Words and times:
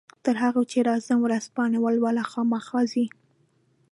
تر 0.25 0.35
هغو 0.43 0.61
چې 0.71 0.77
راځم 0.89 1.19
ورځپاڼې 1.21 1.79
ولوله، 1.81 2.23
خامخا 2.31 2.81
ځې؟ 2.91 3.05